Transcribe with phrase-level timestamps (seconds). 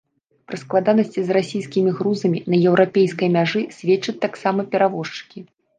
[0.51, 5.39] Пра складанасці з расійскімі грузамі на еўрапейскай мяжы сведчаць таксама перавозчыкі.